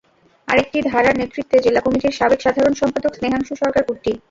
[0.47, 4.11] আরেকটি ধারার নেতৃত্বে জেলা কমিটির সাবেক সাধারণ সম্পাদক স্নেহাংশু সরকার কুট্টি।